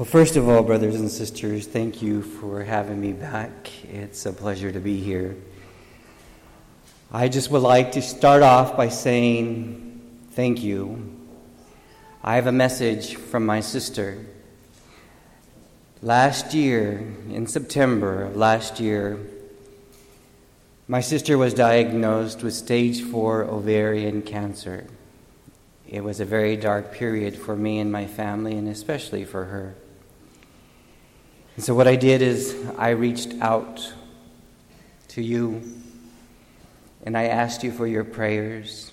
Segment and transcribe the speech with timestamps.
[0.00, 3.70] Well, first of all, brothers and sisters, thank you for having me back.
[3.84, 5.36] It's a pleasure to be here.
[7.12, 10.00] I just would like to start off by saying
[10.30, 11.18] thank you.
[12.24, 14.24] I have a message from my sister.
[16.00, 19.18] Last year, in September of last year,
[20.88, 24.86] my sister was diagnosed with stage four ovarian cancer.
[25.86, 29.74] It was a very dark period for me and my family, and especially for her.
[31.56, 33.92] And so, what I did is I reached out
[35.08, 35.62] to you
[37.02, 38.92] and I asked you for your prayers.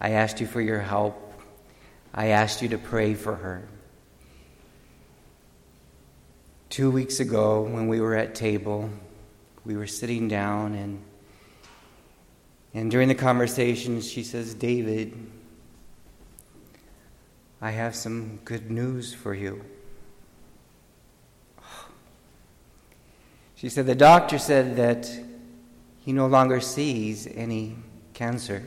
[0.00, 1.20] I asked you for your help.
[2.12, 3.66] I asked you to pray for her.
[6.68, 8.90] Two weeks ago, when we were at table,
[9.64, 11.02] we were sitting down, and,
[12.74, 15.14] and during the conversation, she says, David,
[17.60, 19.64] I have some good news for you.
[23.56, 25.10] She said, The doctor said that
[26.00, 27.76] he no longer sees any
[28.12, 28.62] cancer.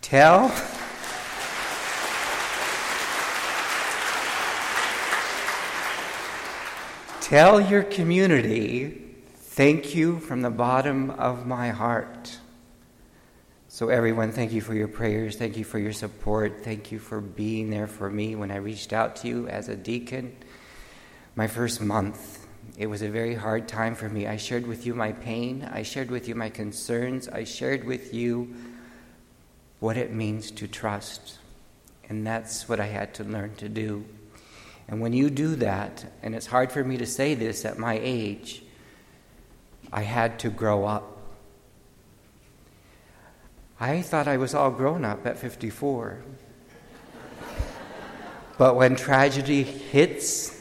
[0.00, 0.48] Tell.
[7.20, 12.38] Tell your community, thank you from the bottom of my heart.
[13.66, 15.34] So, everyone, thank you for your prayers.
[15.34, 16.62] Thank you for your support.
[16.62, 19.74] Thank you for being there for me when I reached out to you as a
[19.74, 20.36] deacon.
[21.34, 22.45] My first month,
[22.76, 24.26] it was a very hard time for me.
[24.26, 28.12] I shared with you my pain, I shared with you my concerns, I shared with
[28.12, 28.54] you
[29.80, 31.38] what it means to trust.
[32.08, 34.04] And that's what I had to learn to do.
[34.88, 37.98] And when you do that, and it's hard for me to say this at my
[38.02, 38.62] age,
[39.92, 41.16] I had to grow up.
[43.78, 46.22] I thought I was all grown up at 54.
[48.58, 50.55] but when tragedy hits,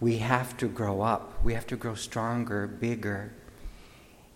[0.00, 1.44] we have to grow up.
[1.44, 3.32] We have to grow stronger, bigger.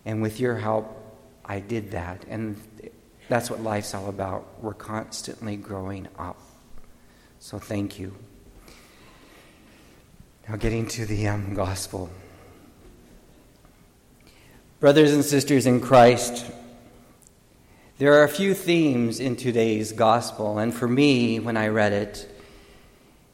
[0.05, 0.99] And with your help,
[1.45, 2.25] I did that.
[2.27, 2.61] And
[3.29, 4.61] that's what life's all about.
[4.61, 6.39] We're constantly growing up.
[7.39, 8.15] So thank you.
[10.47, 12.09] Now, getting to the um, gospel.
[14.81, 16.45] Brothers and sisters in Christ,
[17.97, 22.29] there are a few themes in today's gospel, and for me, when I read it,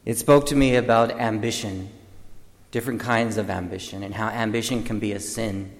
[0.04, 1.90] it spoke to me about ambition,
[2.70, 5.70] different kinds of ambition, and how ambition can be a sin,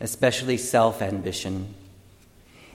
[0.00, 1.74] especially self ambition.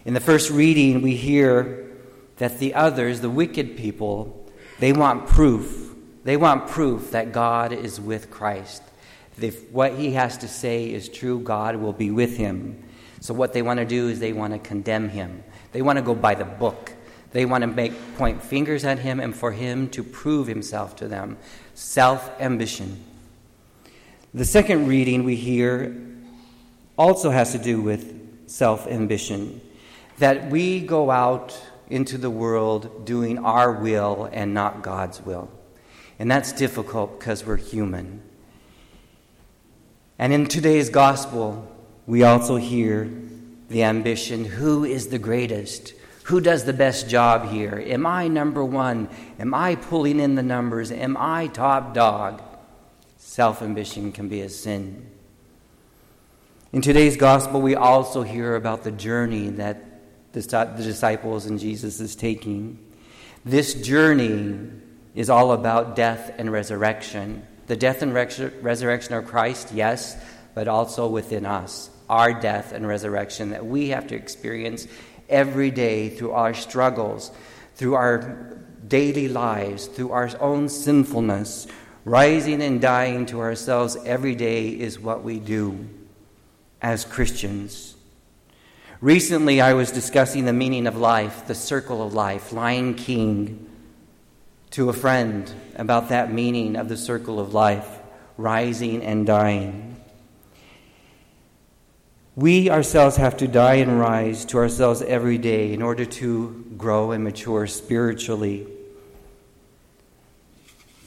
[0.05, 1.91] In the first reading, we hear
[2.37, 4.45] that the others, the wicked people,
[4.79, 5.87] they want proof
[6.27, 8.83] they want proof that God is with Christ.
[9.39, 12.83] If what he has to say is true, God will be with him.
[13.21, 15.41] So, what they want to do is they want to condemn him.
[15.71, 16.91] They want to go by the book.
[17.31, 21.07] They want to make point fingers at him and for him to prove himself to
[21.07, 21.37] them.
[21.75, 23.01] Self ambition.
[24.33, 25.95] The second reading we hear
[26.97, 29.61] also has to do with self ambition.
[30.19, 35.49] That we go out into the world doing our will and not God's will.
[36.19, 38.21] And that's difficult because we're human.
[40.19, 41.67] And in today's gospel,
[42.07, 43.09] we also hear
[43.69, 45.93] the ambition who is the greatest?
[46.23, 47.81] Who does the best job here?
[47.85, 49.09] Am I number one?
[49.39, 50.91] Am I pulling in the numbers?
[50.91, 52.41] Am I top dog?
[53.27, 55.05] Self ambition can be a sin.
[56.71, 59.83] In today's gospel, we also hear about the journey that
[60.31, 60.41] the
[60.77, 62.79] disciples and Jesus is taking.
[63.43, 64.71] This journey
[65.13, 67.45] is all about death and resurrection.
[67.67, 70.15] The death and resurrection of Christ, yes,
[70.55, 74.87] but also within us, our death and resurrection that we have to experience
[75.27, 77.31] every day through our struggles,
[77.75, 81.67] through our daily lives, through our own sinfulness.
[82.07, 85.89] Rising and dying to ourselves every day is what we do
[86.81, 87.97] as Christians.
[89.01, 93.69] Recently, I was discussing the meaning of life, the circle of life, Lion King
[94.69, 97.99] to a friend about that meaning of the circle of life,
[98.37, 99.97] rising and dying.
[102.37, 107.11] We ourselves have to die and rise to ourselves every day in order to grow
[107.11, 108.76] and mature spiritually.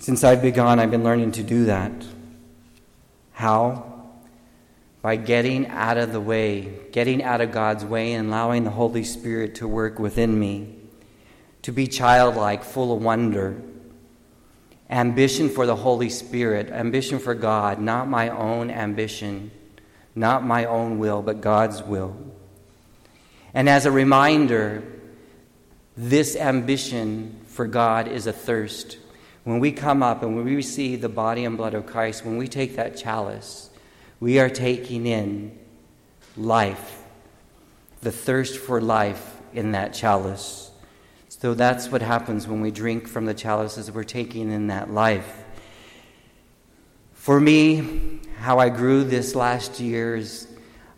[0.00, 1.92] Since I've begun, I've been learning to do that.
[3.32, 4.08] How?
[5.02, 9.04] By getting out of the way, getting out of God's way, and allowing the Holy
[9.04, 10.74] Spirit to work within me
[11.62, 13.60] to be childlike, full of wonder.
[14.88, 19.50] Ambition for the Holy Spirit, ambition for God, not my own ambition,
[20.14, 22.16] not my own will, but God's will.
[23.52, 24.82] And as a reminder,
[25.94, 28.96] this ambition for God is a thirst.
[29.44, 32.36] When we come up and when we receive the body and blood of Christ, when
[32.36, 33.70] we take that chalice,
[34.20, 35.58] we are taking in
[36.36, 37.02] life,
[38.02, 40.70] the thirst for life in that chalice.
[41.28, 45.44] So that's what happens when we drink from the chalices, we're taking in that life.
[47.14, 50.48] For me, how I grew this last year is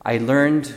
[0.05, 0.75] I learned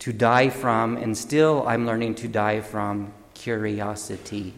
[0.00, 4.54] to die from, and still I'm learning to die from, curiosity.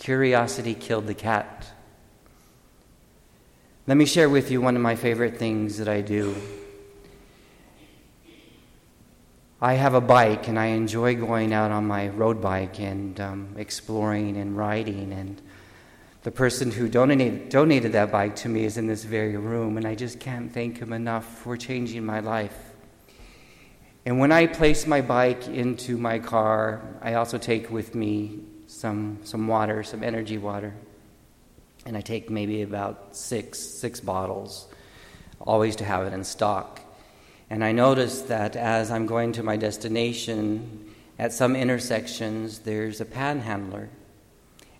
[0.00, 1.66] Curiosity killed the cat.
[3.86, 6.34] Let me share with you one of my favorite things that I do.
[9.60, 13.54] I have a bike and I enjoy going out on my road bike and um,
[13.58, 15.12] exploring and riding.
[15.12, 15.42] And
[16.22, 19.86] the person who donated, donated that bike to me is in this very room, and
[19.86, 22.56] I just can't thank him enough for changing my life.
[24.06, 29.18] And when I place my bike into my car, I also take with me some,
[29.24, 30.72] some water, some energy water.
[31.84, 34.68] And I take maybe about six, six bottles,
[35.40, 36.80] always to have it in stock.
[37.48, 43.04] And I notice that as I'm going to my destination, at some intersections, there's a
[43.04, 43.88] panhandler.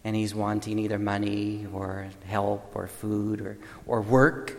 [0.05, 4.57] And he's wanting either money or help or food or, or work.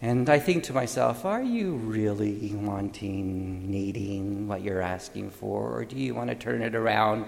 [0.00, 5.76] And I think to myself, are you really wanting, needing what you're asking for?
[5.76, 7.26] Or do you want to turn it around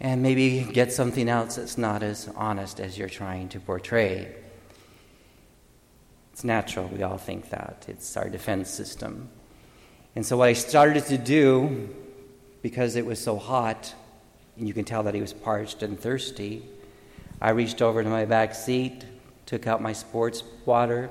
[0.00, 4.34] and maybe get something else that's not as honest as you're trying to portray?
[6.32, 7.84] It's natural, we all think that.
[7.86, 9.28] It's our defense system.
[10.16, 11.88] And so, what I started to do,
[12.62, 13.94] because it was so hot,
[14.56, 16.64] and you can tell that he was parched and thirsty,
[17.40, 19.04] I reached over to my back seat,
[19.46, 21.10] took out my sports water,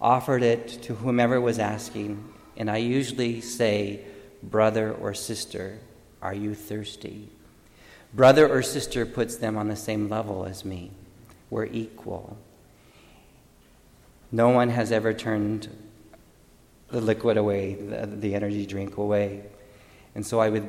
[0.00, 4.04] offered it to whomever was asking, and I usually say,
[4.42, 5.78] Brother or sister,
[6.22, 7.28] are you thirsty?
[8.12, 10.90] Brother or sister puts them on the same level as me.
[11.48, 12.36] We're equal.
[14.32, 15.68] No one has ever turned
[16.88, 19.44] the liquid away, the, the energy drink away.
[20.14, 20.68] And so I would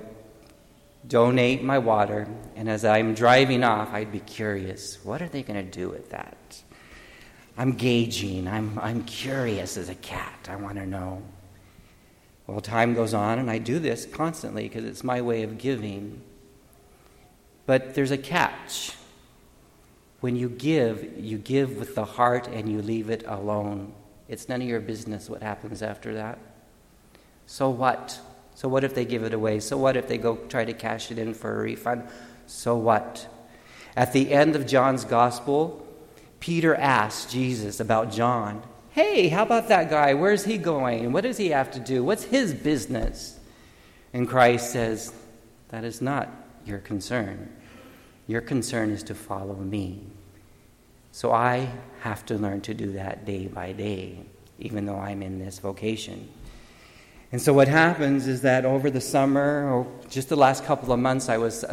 [1.08, 5.64] donate my water, and as I'm driving off, I'd be curious what are they going
[5.64, 6.62] to do with that?
[7.58, 10.48] I'm gauging, I'm, I'm curious as a cat.
[10.50, 11.22] I want to know.
[12.48, 16.22] Well, time goes on, and I do this constantly because it's my way of giving.
[17.66, 18.94] But there's a catch.
[20.20, 23.94] When you give, you give with the heart and you leave it alone.
[24.28, 26.40] It's none of your business what happens after that.
[27.48, 28.20] So what?
[28.56, 29.60] So what if they give it away?
[29.60, 32.08] So what if they go try to cash it in for a refund?
[32.46, 33.28] So what?
[33.96, 35.86] At the end of John's gospel,
[36.40, 38.64] Peter asked Jesus about John.
[38.92, 40.14] Hey, how about that guy?
[40.14, 41.12] Where's he going?
[41.12, 42.04] What does he have to do?
[42.04, 43.40] What's his business?
[44.14, 45.14] And Christ says,
[45.70, 46.30] That is not
[46.66, 47.52] your concern.
[48.28, 50.06] Your concern is to follow me.
[51.12, 51.70] So I
[52.02, 54.20] have to learn to do that day by day,
[54.60, 56.30] even though I'm in this vocation.
[57.32, 61.00] And so what happens is that over the summer, or just the last couple of
[61.00, 61.64] months, I was,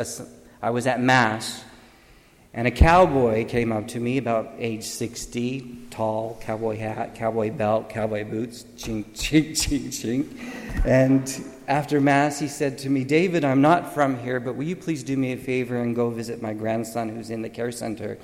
[0.63, 1.65] I was at Mass,
[2.59, 7.89] and a cowboy came up to me about age 60, tall, cowboy hat, cowboy belt,
[7.89, 10.85] cowboy boots, chink, chink, chink, chink.
[10.85, 14.75] And after Mass, he said to me, David, I'm not from here, but will you
[14.75, 18.19] please do me a favor and go visit my grandson who's in the care center?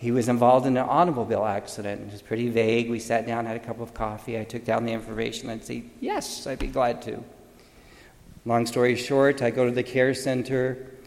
[0.00, 2.00] He was involved in an automobile accident.
[2.00, 2.90] It was pretty vague.
[2.90, 4.40] We sat down, had a cup of coffee.
[4.40, 5.50] I took down the information.
[5.50, 7.22] I'd say, Yes, I'd be glad to.
[8.44, 10.97] Long story short, I go to the care center,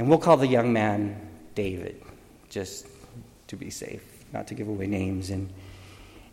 [0.00, 1.14] and we'll call the young man
[1.54, 2.02] David,
[2.48, 2.86] just
[3.48, 4.02] to be safe,
[4.32, 5.28] not to give away names.
[5.28, 5.52] And,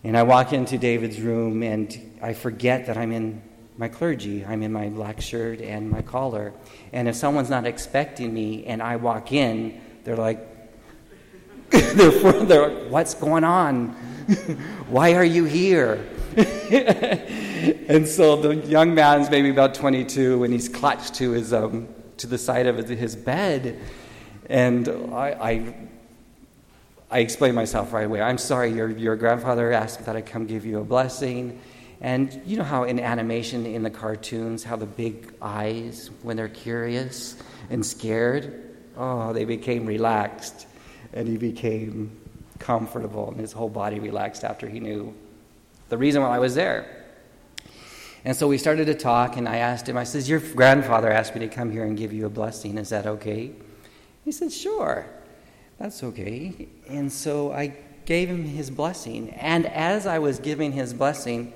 [0.05, 3.41] and I walk into David's room, and I forget that I'm in
[3.77, 4.45] my clergy.
[4.45, 6.53] I'm in my black shirt and my collar.
[6.93, 10.39] And if someone's not expecting me and I walk in, they're like,
[11.69, 12.11] they're,
[12.45, 13.87] they're like, what's going on?
[14.87, 16.07] Why are you here?
[16.37, 22.27] and so the young man's maybe about 22 and he's clutched to his um, to
[22.27, 23.79] the side of his bed
[24.49, 25.75] and I, I
[27.09, 28.21] I explained myself right away.
[28.21, 31.61] I'm sorry, your, your grandfather asked that I come give you a blessing.
[32.01, 36.49] And you know how in animation, in the cartoons, how the big eyes, when they're
[36.49, 40.67] curious and scared, oh, they became relaxed
[41.13, 42.11] and he became
[42.59, 45.13] comfortable, and his whole body relaxed after he knew
[45.89, 46.96] the reason why I was there.
[48.25, 51.35] And so we started to talk, and I asked him, I says, Your grandfather asked
[51.35, 52.77] me to come here and give you a blessing.
[52.77, 53.51] Is that okay?
[54.25, 55.05] He said, Sure,
[55.77, 56.67] that's okay.
[56.89, 57.73] And so I
[58.05, 59.29] gave him his blessing.
[59.31, 61.53] And as I was giving his blessing,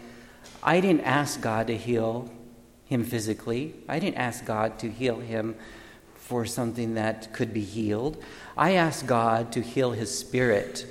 [0.62, 2.30] I didn't ask God to heal
[2.86, 5.56] him physically, I didn't ask God to heal him
[6.14, 8.22] for something that could be healed.
[8.58, 10.86] I asked God to heal his spirit,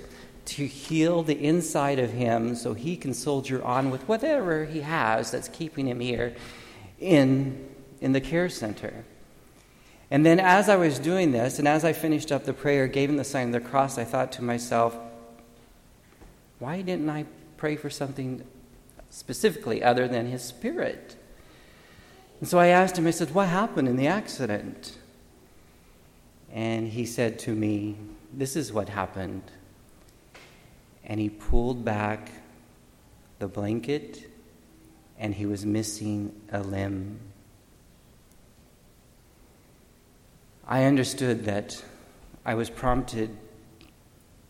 [0.50, 5.30] to heal the inside of him so he can soldier on with whatever he has
[5.30, 6.34] that's keeping him here
[6.98, 7.68] in,
[8.00, 9.04] in the care center.
[10.10, 13.08] And then, as I was doing this, and as I finished up the prayer, gave
[13.08, 14.96] him the sign of the cross, I thought to myself,
[16.58, 17.26] why didn't I
[17.56, 18.44] pray for something
[19.08, 21.16] specifically other than his spirit?
[22.40, 24.98] And so I asked him, I said, What happened in the accident?
[26.52, 27.96] And he said to me,
[28.32, 29.42] This is what happened.
[31.04, 32.30] And he pulled back
[33.38, 34.30] the blanket,
[35.18, 37.18] and he was missing a limb.
[40.66, 41.82] I understood that
[42.44, 43.36] I was prompted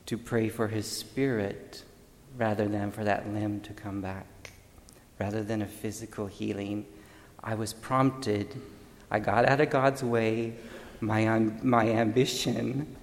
[0.06, 1.84] to pray for his spirit
[2.36, 4.52] rather than for that limb to come back,
[5.18, 6.84] rather than a physical healing.
[7.42, 8.60] I was prompted,
[9.10, 10.54] I got out of God's way.
[11.00, 12.96] My, my ambition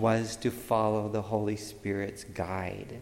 [0.00, 3.00] was to follow the Holy Spirit's guide.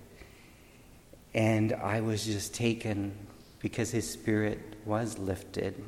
[1.34, 3.14] And I was just taken
[3.60, 5.82] because his spirit was lifted.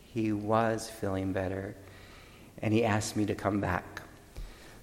[0.00, 1.76] He was feeling better
[2.62, 4.02] and he asked me to come back.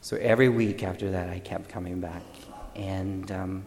[0.01, 2.23] So every week after that, I kept coming back.
[2.75, 3.65] And um,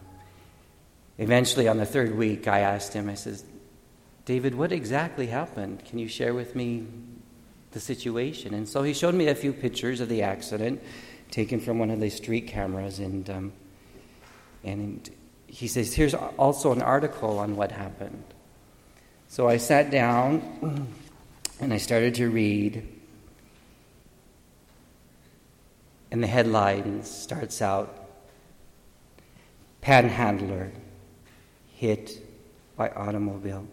[1.19, 3.45] eventually, on the third week, I asked him, I says,
[4.27, 5.85] David, what exactly happened?
[5.85, 6.87] Can you share with me
[7.71, 8.55] the situation?
[8.55, 10.83] And so he showed me a few pictures of the accident
[11.31, 12.99] taken from one of the street cameras.
[12.99, 13.53] And, um,
[14.65, 15.09] and
[15.47, 18.25] he says, Here's also an article on what happened.
[19.29, 20.89] So I sat down
[21.61, 22.87] and I started to read.
[26.11, 28.07] And the headline starts out
[29.81, 30.73] Panhandler
[31.75, 32.19] hit
[32.77, 33.67] by automobile.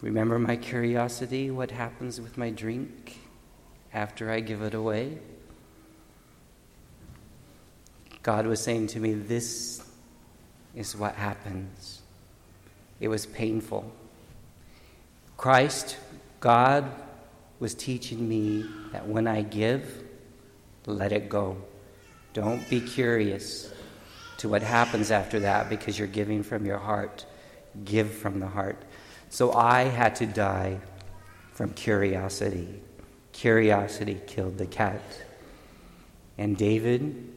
[0.00, 1.50] Remember my curiosity?
[1.50, 3.18] What happens with my drink
[3.92, 5.18] after I give it away?
[8.22, 9.84] God was saying to me, This
[10.74, 12.00] is what happens.
[13.00, 13.90] It was painful.
[15.36, 15.96] Christ,
[16.40, 16.84] God,
[17.58, 20.04] was teaching me that when I give,
[20.86, 21.56] let it go.
[22.32, 23.72] Don't be curious
[24.38, 27.26] to what happens after that because you're giving from your heart.
[27.84, 28.80] Give from the heart.
[29.30, 30.78] So I had to die
[31.52, 32.80] from curiosity.
[33.32, 35.02] Curiosity killed the cat.
[36.38, 37.32] And David,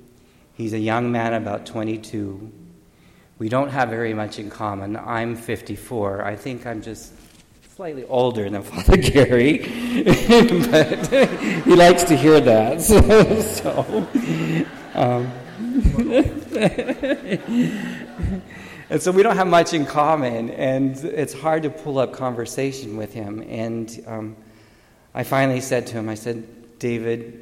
[0.53, 2.51] he's a young man about 22.
[3.37, 4.95] We don't have very much in common.
[4.95, 6.23] I'm 54.
[6.23, 7.13] I think I'm just
[7.75, 9.57] slightly older than Father Gary,
[10.03, 11.07] but
[11.65, 12.81] he likes to hear that.
[13.55, 14.07] So,
[14.93, 15.31] um,
[18.89, 22.95] and so we don't have much in common, and it's hard to pull up conversation
[22.95, 23.43] with him.
[23.49, 24.37] And um,
[25.17, 27.41] I finally said to him, I said, David,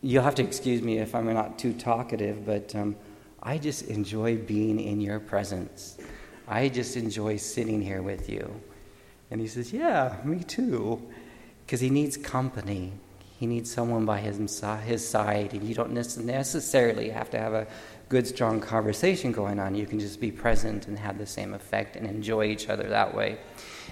[0.00, 2.94] you'll have to excuse me if I'm not too talkative, but um,
[3.42, 5.98] I just enjoy being in your presence.
[6.46, 8.60] I just enjoy sitting here with you.
[9.32, 11.02] And he says, Yeah, me too.
[11.66, 12.92] Because he needs company.
[13.40, 14.38] He needs someone by his,
[14.84, 17.66] his side, and you don't necessarily have to have a
[18.08, 19.74] good, strong conversation going on.
[19.74, 23.14] You can just be present and have the same effect and enjoy each other that
[23.14, 23.38] way.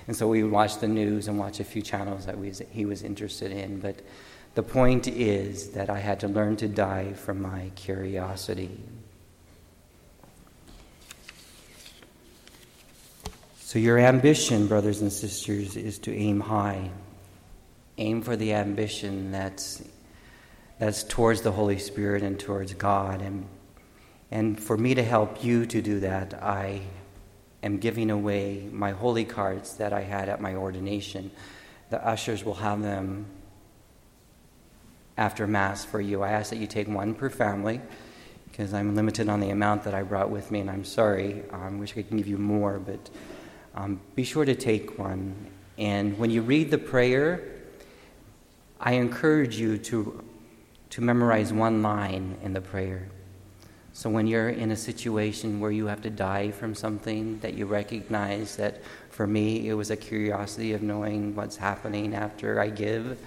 [0.07, 2.85] And so we would watch the news and watch a few channels that we, he
[2.85, 3.81] was interested in.
[3.81, 4.01] But
[4.55, 8.71] the point is that I had to learn to die from my curiosity.
[13.59, 16.91] So, your ambition, brothers and sisters, is to aim high.
[17.99, 19.83] Aim for the ambition that's,
[20.79, 23.21] that's towards the Holy Spirit and towards God.
[23.21, 23.49] And,
[24.31, 26.83] and for me to help you to do that, I
[27.67, 31.31] am giving away my holy cards that I had at my ordination.
[31.91, 33.27] The ushers will have them
[35.17, 36.23] after Mass for you.
[36.23, 37.81] I ask that you take one per family
[38.49, 41.43] because I'm limited on the amount that I brought with me, and I'm sorry.
[41.53, 43.11] I wish I could give you more, but
[43.75, 45.35] um, be sure to take one.
[45.77, 47.43] And when you read the prayer,
[48.81, 50.25] I encourage you to,
[50.91, 53.09] to memorize one line in the prayer.
[53.97, 57.65] So when you're in a situation where you have to die from something that you
[57.65, 63.19] recognize that for me it was a curiosity of knowing what's happening after I give,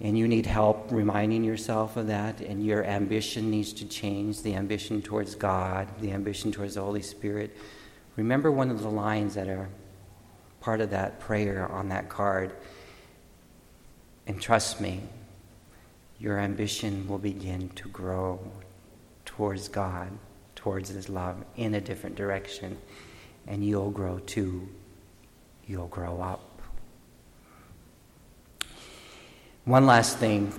[0.00, 4.54] and you need help reminding yourself of that, and your ambition needs to change the
[4.54, 7.54] ambition towards God, the ambition towards the Holy Spirit
[8.16, 9.68] Remember one of the lines that are
[10.62, 12.54] part of that prayer on that card.
[14.26, 15.02] And trust me,
[16.18, 18.40] your ambition will begin to grow
[19.24, 20.10] towards God,
[20.54, 22.78] towards His love, in a different direction.
[23.46, 24.68] And you'll grow too.
[25.66, 26.62] You'll grow up.
[29.64, 30.52] One last thing.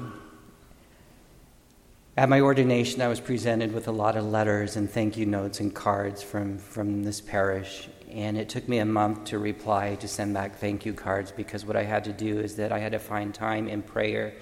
[2.17, 5.60] At my ordination, I was presented with a lot of letters and thank you notes
[5.60, 7.89] and cards from, from this parish.
[8.10, 11.65] And it took me a month to reply, to send back thank you cards, because
[11.65, 14.34] what I had to do is that I had to find time in prayer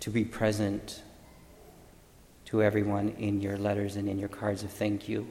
[0.00, 1.02] to be present
[2.50, 5.26] to everyone in your letters and in your cards of thank you.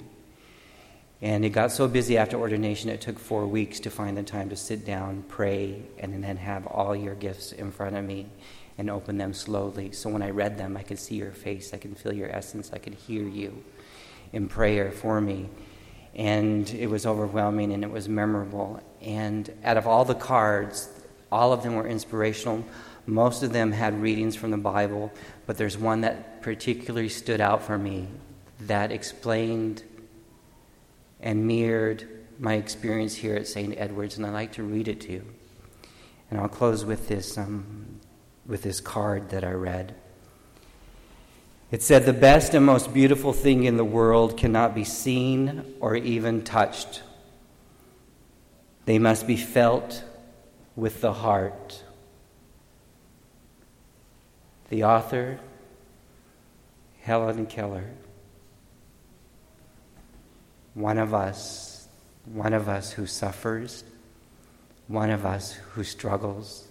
[1.21, 4.49] And it got so busy after ordination, it took four weeks to find the time
[4.49, 8.27] to sit down, pray, and then have all your gifts in front of me
[8.77, 9.91] and open them slowly.
[9.91, 12.71] So when I read them, I could see your face, I could feel your essence,
[12.71, 13.65] I could hear you
[14.31, 15.49] in prayer for me.
[16.15, 18.81] And it was overwhelming and it was memorable.
[19.01, 20.89] And out of all the cards,
[21.29, 22.63] all of them were inspirational.
[23.05, 25.11] Most of them had readings from the Bible,
[25.45, 28.07] but there's one that particularly stood out for me
[28.61, 29.83] that explained
[31.19, 32.07] and mirrored
[32.39, 33.77] my experience here at St.
[33.77, 35.25] Edward's, and I'd like to read it to you.
[36.31, 37.99] And I'll close with this, um,
[38.45, 39.95] with this card that I read.
[41.71, 45.95] It said, The best and most beautiful thing in the world cannot be seen or
[45.95, 47.03] even touched.
[48.85, 50.03] They must be felt
[50.75, 51.83] with the heart.
[54.69, 55.39] The author,
[57.01, 57.85] Helen Keller
[60.79, 61.87] one of us,
[62.25, 63.83] one of us who suffers,
[64.87, 66.67] one of us who struggles,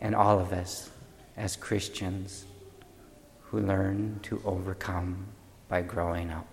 [0.00, 0.90] and all of us
[1.36, 2.44] as Christians
[3.44, 5.26] who learn to overcome
[5.68, 6.46] by growing up.